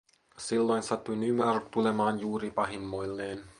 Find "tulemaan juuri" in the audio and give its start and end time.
1.71-2.51